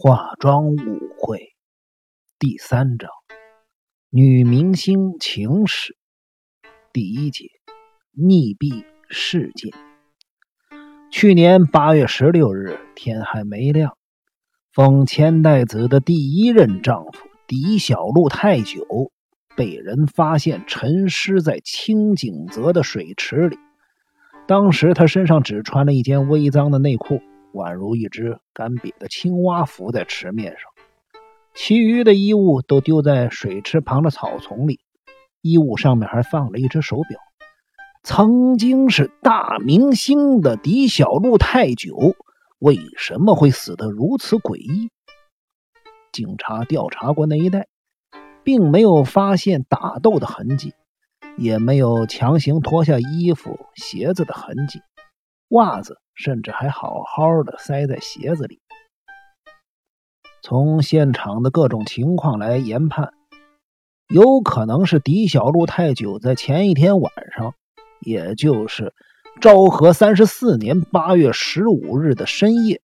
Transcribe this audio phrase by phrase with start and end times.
[0.00, 0.76] 化妆舞
[1.18, 1.56] 会
[2.38, 3.10] 第三章：
[4.10, 5.96] 女明星情史
[6.92, 7.46] 第一节：
[8.16, 9.72] 溺毙事件。
[11.10, 13.96] 去年八月十六日，天还没亮，
[14.72, 19.10] 封千代子的第一任丈夫狄小璐太久
[19.56, 23.58] 被人发现沉尸在清景泽的水池里。
[24.46, 27.20] 当时他身上只穿了一件微脏的内裤。
[27.52, 30.62] 宛如一只干瘪的青蛙浮在池面上，
[31.54, 34.80] 其余的衣物都丢在水池旁的草丛里。
[35.40, 37.20] 衣物上面还放了一只手表。
[38.02, 41.96] 曾经是大明星的狄小璐太久，
[42.58, 44.90] 为什么会死得如此诡异？
[46.12, 47.68] 警察调查过那一带，
[48.42, 50.74] 并没有发现打斗的痕迹，
[51.36, 54.80] 也没有强行脱下衣服、鞋子的痕迹。
[55.50, 58.60] 袜子甚至还好好的塞在鞋子里。
[60.42, 63.12] 从现场的各种情况来研判，
[64.08, 67.54] 有可能是狄小璐太久在前一天晚上，
[68.00, 68.94] 也就是
[69.40, 72.82] 昭和三十四年八月十五日的深夜，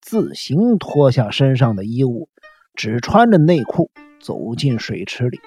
[0.00, 2.28] 自行脱下身上的衣物，
[2.74, 3.90] 只穿着内裤
[4.20, 5.38] 走进水池里。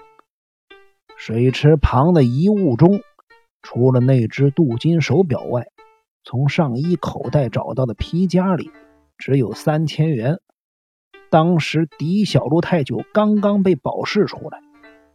[1.15, 3.01] 水池旁的遗物中，
[3.63, 5.67] 除了那只镀金手表外，
[6.29, 8.69] 从上衣口袋找到的皮夹里
[9.17, 10.41] 只有三千元。
[11.29, 14.59] 当时狄小璐太久刚刚被保释出来，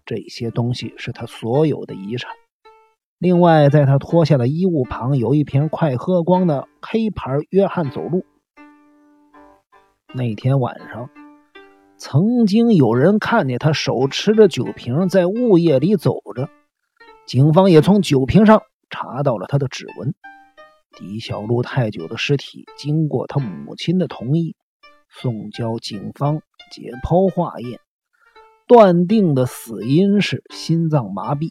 [0.06, 2.30] 这些东西是他所有的遗产。
[3.19, 8.24] 另外，在他脱下的衣物旁有一瓶快喝光的黑牌约翰走路。
[10.14, 11.10] 那天晚上，
[11.98, 16.48] 曾经有人看见他手持着酒瓶在物业里走着，
[17.26, 20.14] 警方也从酒瓶上查到了他的指纹。
[20.94, 24.54] 狄小璐太久的尸体经过他母亲的同意，
[25.08, 27.80] 送交警方解剖化验，
[28.66, 31.50] 断定的死因是心脏麻痹。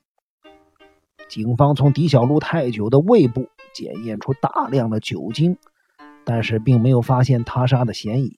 [1.27, 5.57] 警方从狄小璐太久的胃部检验出大量的酒精，
[6.23, 8.37] 但是并没有发现他杀的嫌疑。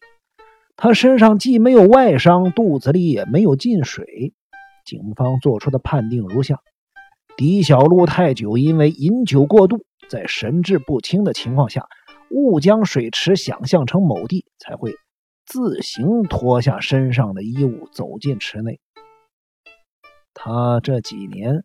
[0.75, 4.33] 他身上既没有外伤，肚子里也没有进水。
[4.85, 6.59] 警方做出的判定如下：
[7.35, 9.85] 狄小璐太久因为饮酒过度。
[10.09, 11.87] 在神志不清的情况下，
[12.29, 14.95] 误将水池想象成某地，才会
[15.45, 18.79] 自行脱下身上的衣物走进池内。
[20.33, 21.63] 他这几年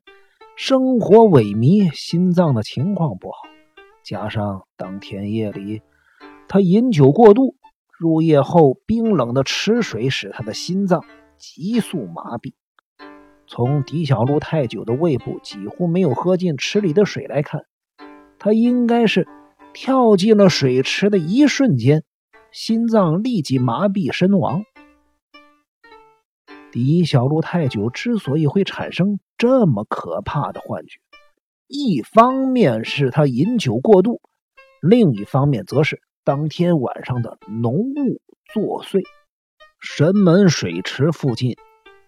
[0.56, 3.36] 生活萎靡，心脏的情况不好，
[4.04, 5.82] 加上当天夜里
[6.48, 7.56] 他饮酒过度，
[7.98, 11.04] 入夜后冰冷的池水使他的心脏
[11.38, 12.54] 急速麻痹。
[13.46, 17.62] 从狄小璐太久的胃部几乎没有喝进池里的水来看。
[18.38, 19.26] 他应该是
[19.72, 22.04] 跳进了水池的一瞬间，
[22.52, 24.62] 心脏立即麻痹身亡。
[26.70, 31.00] 狄小璐太久之所以会产生这么可怕的幻觉，
[31.66, 34.20] 一方面是他饮酒过度，
[34.82, 38.20] 另一方面则是当天晚上的浓雾
[38.52, 39.02] 作祟。
[39.80, 41.56] 神门水池附近。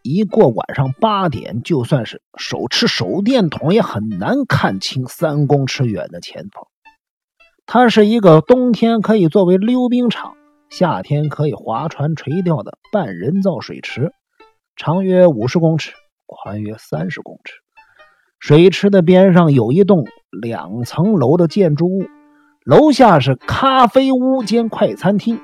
[0.02, 6.66] 一过晚上八点，就算是手持手电筒也很难看清三公尺远的前方。
[7.66, 10.34] 它是一个冬天可以作为溜冰场，
[10.70, 14.12] 夏天可以划船垂钓的半人造水池，
[14.74, 15.92] 长约五十公尺，
[16.26, 17.54] 宽约三十公尺。
[18.38, 22.06] 水池的边上有一栋两层楼的建筑物，
[22.64, 25.38] 楼下是咖啡屋兼快餐厅。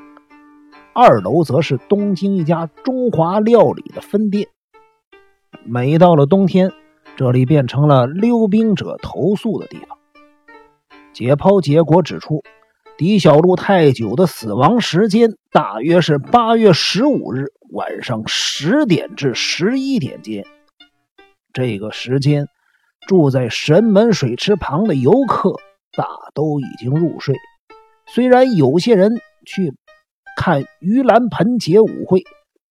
[0.99, 4.49] 二楼则是东京一家中华料理的分店。
[5.63, 6.73] 每到了冬天，
[7.17, 9.99] 这里变成了溜冰者投诉的地方。
[11.13, 12.43] 解剖结果指出，
[12.97, 20.47] 狄小璐太久的死亡时间大约是八月十五日晚上十点至十一点间。
[21.53, 22.49] 这个时间，
[23.07, 25.57] 住在神门水池旁的游客
[25.95, 27.35] 大都已经入睡，
[28.07, 29.75] 虽然有些人去。
[30.37, 32.23] 看盂兰盆节舞会，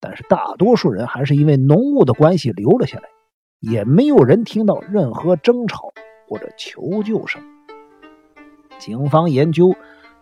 [0.01, 3.03] 但是大多数人还是因为浓雾的关系留了下来，
[3.59, 5.93] 也没有人听到任何争吵
[6.27, 7.41] 或者求救声。
[8.79, 9.75] 警方研究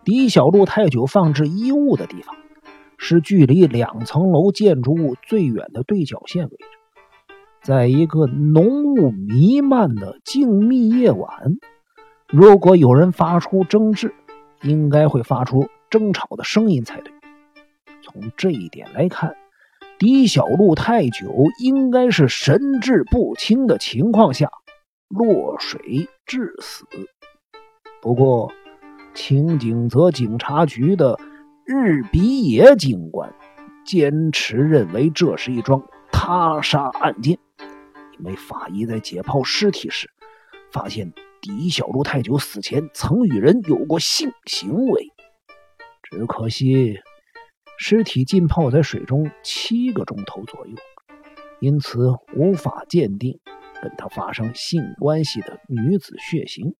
[0.04, 2.36] 狄小璐太久放置衣物的地方，
[2.98, 11.30] 是距离两层楼建筑物最远的对角线位置，在一个浓雾弥漫的静谧夜晚，
[12.28, 14.14] 如果有人发出争执，
[14.62, 17.14] 应该会发出争吵的声音才对。
[18.02, 19.36] 从这一点来看，
[19.98, 24.50] 狄小璐太久应该是神志不清的情况下
[25.08, 26.86] 落水致死。
[28.00, 28.52] 不过，
[29.14, 31.18] 清景泽警察局的
[31.66, 33.34] 日比野警官
[33.84, 37.38] 坚持认为这是一桩他杀案件，
[38.18, 40.08] 因为法医在解剖尸体时
[40.72, 45.12] 发现狄小璐太久死前曾与人有过性行为，
[46.02, 46.98] 只可惜
[47.82, 50.76] 尸体浸泡在水中七个钟头左右，
[51.60, 53.40] 因此无法鉴定
[53.80, 56.74] 跟他发生性关系的女子血型。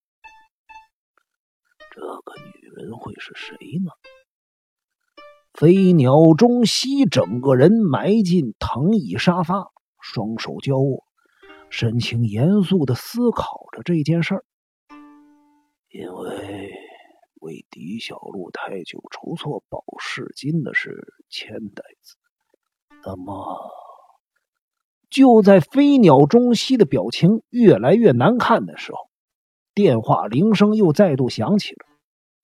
[1.90, 3.90] 这个女人会是谁呢？
[5.54, 9.70] 飞鸟中西整个人埋进藤椅沙发，
[10.02, 11.04] 双手交握，
[11.70, 14.44] 神情严肃的思考着这件事儿。
[15.88, 16.49] 因为
[17.40, 22.16] 为狄小璐太久筹措保释金的是千代子，
[23.04, 23.70] 那么
[25.08, 29.10] 就在飞鸟中西的表情越来越难看的时候，
[29.74, 31.86] 电话铃声又再度响起了。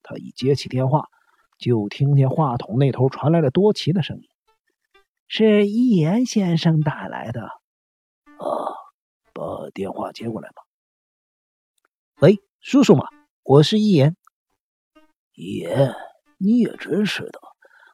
[0.02, 1.06] 他一接起电话。
[1.58, 4.28] 就听见话筒那头传来了多奇的声音
[5.26, 7.44] ：“是一言先生打来的。
[8.36, 8.76] ”“啊，
[9.32, 10.56] 把电话接过来吧。
[12.20, 13.08] ”“喂，叔叔嘛，
[13.42, 14.18] 我是一言。
[15.36, 15.94] ”“一言，
[16.38, 17.38] 你也真是的，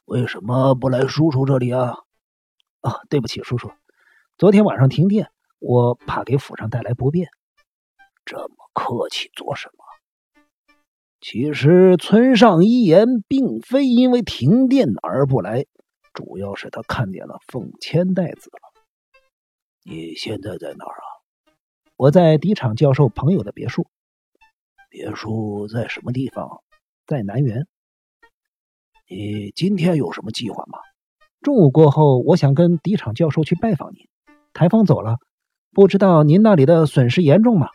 [0.04, 1.96] 为什么不来叔叔这里啊
[2.82, 3.72] ？”“啊，对不起，叔叔，
[4.38, 5.28] 昨天晚上停电，
[5.58, 7.28] 我怕给府上带来不便。
[8.24, 9.84] ”“这么客气做什么？”
[11.20, 15.66] 其实村上一言并非因为停电而不来，
[16.12, 18.82] 主要是他看见了凤千代子了。
[19.84, 21.06] 你现在在哪儿啊？
[21.96, 23.88] 我在迪场教授朋友的别墅。
[24.88, 26.62] 别墅在什么地方？
[27.12, 27.66] 在南园。
[29.06, 30.78] 你今天有什么计划吗？
[31.42, 34.08] 中午过后，我想跟敌场教授去拜访您。
[34.54, 35.18] 台风走了，
[35.72, 37.68] 不知道您那里的损失严重吗？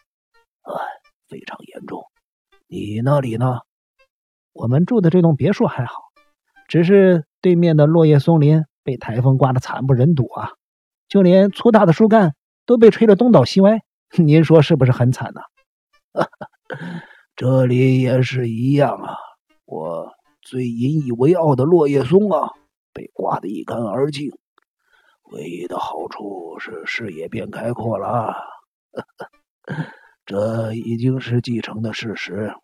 [0.64, 0.74] 哎，
[1.28, 2.04] 非常严重。
[2.68, 3.60] 你那里呢？
[4.54, 5.94] 我们住的这栋别墅还好，
[6.68, 10.54] 只是对面的落叶松林被台风刮得惨不忍睹啊！
[11.08, 12.36] 就连粗大的树干
[12.66, 13.82] 都被吹得东倒西歪，
[14.18, 15.42] 您说是不是很惨呢？
[17.36, 19.14] 这里也是一样啊！
[19.68, 22.54] 我最引以为傲的落叶松啊，
[22.94, 24.32] 被刮得一干二净。
[25.26, 28.34] 唯一的好处是视野变开阔了。
[30.26, 32.56] 这已经是既成的事实，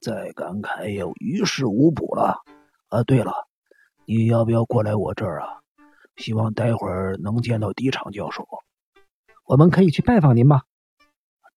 [0.00, 2.36] 再感慨也于事无补了。
[2.90, 3.48] 啊，对了，
[4.06, 5.62] 你要不要过来我这儿啊？
[6.14, 8.46] 希望待会儿能见到迪场教授。
[9.46, 10.62] 我们可以去拜访您吗？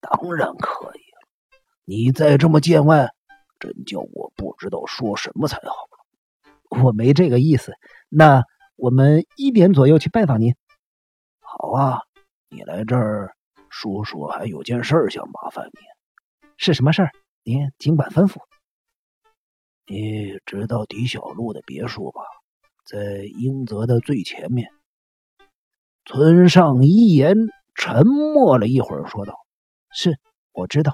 [0.02, 1.02] 当然可以。
[1.86, 3.12] 你再这么见外，
[3.60, 6.84] 真叫我不知道说什么才好。
[6.84, 7.74] 我没这个意思。
[8.10, 8.44] 那
[8.76, 10.56] 我们一点左右去拜访您。
[11.40, 12.02] 好啊，
[12.50, 13.34] 你来这儿。
[13.70, 15.80] 叔叔还有件事儿想麻烦你，
[16.56, 17.12] 是什么事儿？
[17.44, 18.40] 您尽管吩咐。
[19.86, 22.22] 你知道狄小璐的别墅吧？
[22.86, 24.72] 在英泽的最前面。
[26.06, 27.36] 村上一言
[27.76, 29.46] 沉默了一会儿，说道
[29.92, 30.18] ：“是，
[30.54, 30.94] 我知道。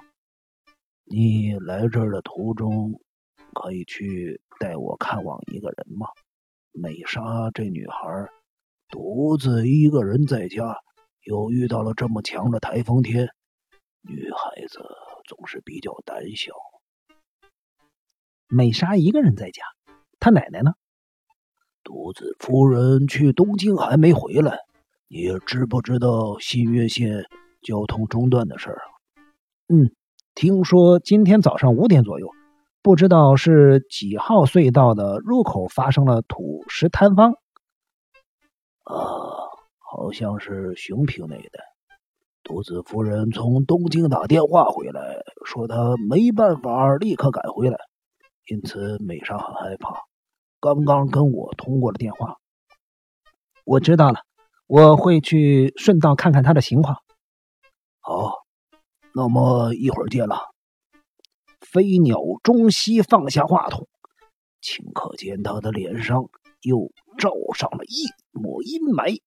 [1.06, 3.00] 你来这儿的途中，
[3.54, 6.08] 可以去带我看望一个人吗？
[6.72, 7.22] 美莎
[7.54, 8.30] 这女孩
[8.90, 10.76] 独自一个人在家。”
[11.26, 13.30] 又遇到了这么强的台风天，
[14.02, 14.80] 女孩子
[15.26, 16.52] 总是比较胆小。
[18.50, 19.64] 美莎一个人在家，
[20.20, 20.74] 她奶奶呢？
[21.82, 24.58] 独子夫人去东京还没回来。
[25.08, 27.24] 你知不知道新月线
[27.62, 28.86] 交通中断的事儿啊？
[29.70, 29.96] 嗯，
[30.36, 32.30] 听说今天早上五点左右，
[32.84, 37.32] 不知道是几号隧道的入口发生了土石坍方。
[38.84, 39.42] 啊。
[39.96, 41.60] 好像是熊平那一带，
[42.42, 45.76] 独子夫人从东京打电话回来，说她
[46.10, 47.78] 没办法立刻赶回来，
[48.48, 50.02] 因此美莎很害怕，
[50.60, 52.38] 刚刚跟我通过了电话。
[53.66, 54.22] 我知道了，
[54.66, 56.98] 我会去顺道看看她的情况。
[58.00, 58.34] 好，
[59.14, 60.53] 那么一会儿见了。
[61.74, 63.88] 飞鸟中西放下话筒，
[64.62, 66.30] 顷刻间他的脸上
[66.62, 69.22] 又罩上了一抹阴霾。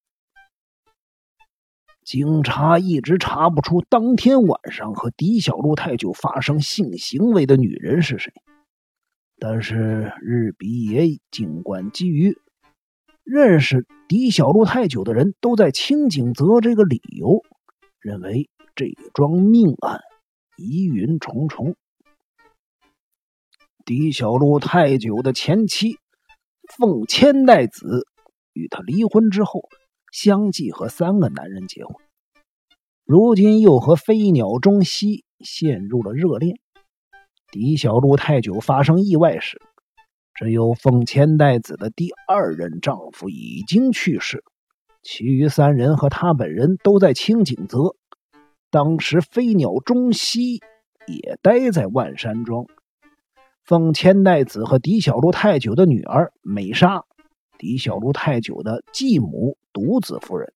[2.04, 8.32] 警察一直查不出当天晚上和狄小璐太久发生性行为的女人是谁，
[9.40, 12.38] 但是日比野警官基于
[13.24, 17.42] 认识狄小璐太久的人都在清景泽这个理由，
[17.98, 20.00] 认为这桩命案
[20.56, 21.74] 疑云重重。
[23.86, 25.96] 狄小璐太久的前妻
[26.76, 28.04] 凤千代子
[28.52, 29.62] 与他离婚之后。
[30.12, 31.94] 相继和三个男人结婚，
[33.04, 36.56] 如今又和飞鸟中西陷入了热恋。
[37.52, 39.60] 狄小璐太久发生意外时，
[40.32, 44.42] 只有奉千代子的第二任丈夫已经去世，
[45.02, 47.94] 其余三人和他本人都在清景泽。
[48.70, 50.60] 当时飞鸟中西
[51.06, 52.64] 也待在万山庄。
[53.66, 57.04] 奉千代子和狄小璐太久的女儿美莎，
[57.58, 60.52] 狄小璐太久的继母独子夫人，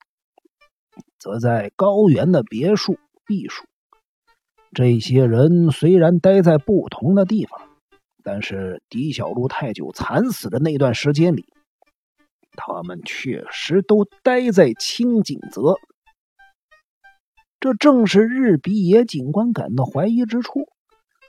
[1.18, 3.64] 则在高原的别墅避暑。
[4.72, 7.68] 这些人虽然待在不同的地方，
[8.22, 11.46] 但是狄小璐太久惨死的那段时间里，
[12.52, 15.74] 他们确实都待在清景泽。
[17.58, 20.68] 这正是日比野警官感到怀疑之处。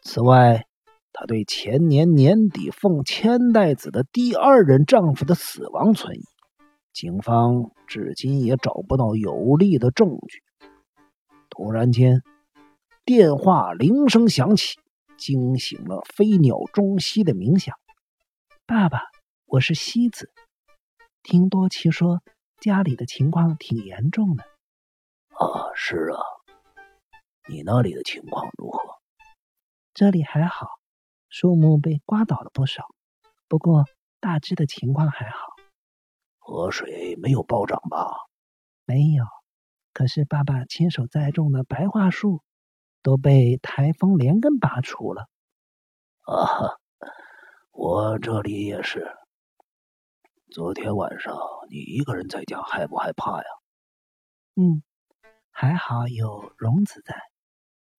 [0.04, 0.68] 此外，
[1.14, 6.24] 他对前年年底奉千代子的第二任丈夫的死亡存疑。
[6.94, 10.44] 警方至今也找不到有力的证据。
[11.50, 12.22] 突然间。
[13.04, 14.80] 电话铃声响起，
[15.18, 17.76] 惊醒了飞鸟中西的冥想。
[18.68, 19.02] 爸爸，
[19.48, 20.32] 我是西子。
[21.24, 22.22] 听多奇说
[22.60, 24.44] 家里的情况挺严重的。
[25.34, 26.22] 啊，是啊。
[27.50, 28.80] 你那里的情况如何？
[29.96, 30.68] 这里还好，
[31.32, 32.86] 树木被刮倒了不少，
[33.48, 33.86] 不过
[34.20, 35.48] 大致的情况还好。
[36.38, 38.06] 河水没有暴涨吧？
[38.86, 39.26] 没有。
[39.94, 42.44] 可是爸爸亲手栽种的白桦树。
[43.04, 45.28] 都被台风连根拔除了。
[46.22, 46.78] 啊，
[47.72, 49.18] 我这里也是。
[50.52, 51.36] 昨天晚上
[51.72, 53.46] 你一个人在家，害不害怕呀？
[54.54, 54.84] 嗯，
[55.50, 57.16] 还好有荣子在。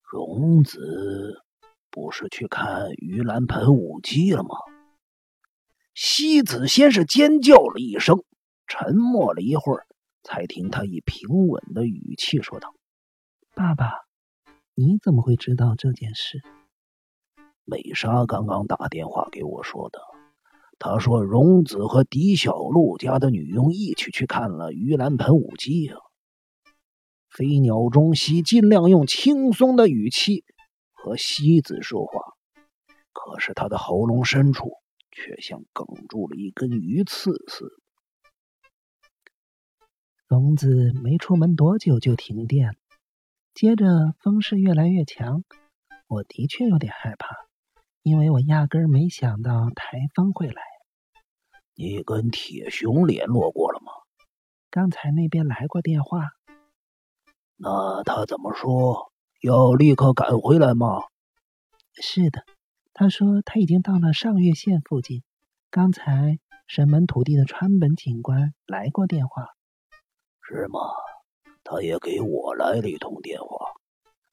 [0.03, 1.43] 荣子
[1.93, 4.57] 不是去看盂兰盆舞姬了吗？
[5.95, 8.25] 西子先是尖叫了一声，
[8.67, 9.87] 沉默了一会儿，
[10.23, 12.75] 才听他以平稳的语气说道
[13.55, 13.93] ：“爸爸。”
[14.75, 16.41] 你怎么会知道这件事？
[17.67, 20.01] 美莎刚刚打电话给我说的。
[20.79, 25.99] 她说荣子和狄小璐家的女佣一起去看了盂兰盆舞姬啊。
[27.29, 30.45] 飞鸟中西尽量用轻松的语气
[31.02, 32.21] 和西子说话，
[33.12, 34.75] 可是他的喉咙深处
[35.11, 37.73] 却像哽住了一根鱼刺似的。
[40.28, 42.76] 荣子没出门多久就停电。
[43.52, 45.42] 接着风势越来越强，
[46.06, 47.35] 我的确有点害怕，
[48.02, 50.62] 因为我压根儿没想到台风会来。
[51.75, 53.90] 你跟铁熊联络过了吗？
[54.71, 56.28] 刚才那边来过电话。
[57.56, 59.12] 那他怎么说？
[59.43, 61.03] 要立刻赶回来吗？
[62.01, 62.45] 是的，
[62.95, 65.25] 他说他已经到了上月县附近。
[65.69, 69.49] 刚才神门土地的川本警官来过电话。
[70.43, 70.79] 是吗？
[71.65, 73.73] 他也给我来了一通电话，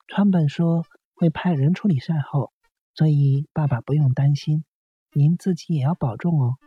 [0.08, 0.86] 川本说
[1.16, 2.52] 会派人处理善后，
[2.94, 4.64] 所以爸爸不用担心，
[5.12, 6.58] 您自己也要保重哦。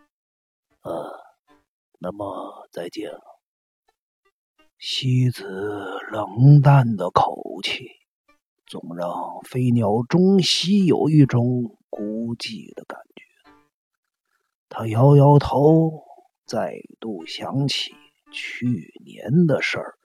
[0.83, 1.13] 呃，
[2.01, 3.21] 那么再见了。
[4.79, 5.45] 西子
[6.11, 7.89] 冷淡的口气，
[8.73, 9.13] 总让
[9.45, 13.23] 飞鸟中西有一种孤寂的感觉。
[14.71, 16.03] 他摇摇头，
[16.47, 17.93] 再度想起
[18.31, 19.99] 去年的事儿。